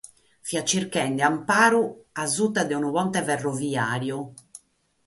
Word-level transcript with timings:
Fiat 0.47 0.67
chirchende 0.69 1.23
amparu 1.29 1.81
in 2.21 2.29
suta 2.35 2.61
de 2.65 2.75
unu 2.79 2.89
ponte 2.97 3.21
ferroviàriu. 3.29 4.19